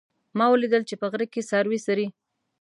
ما 0.37 0.45
ولیدل 0.51 0.83
چې 0.89 0.95
په 1.01 1.05
غره 1.11 1.25
کې 1.33 1.41
څاروي 1.49 1.79
څري 1.85 2.07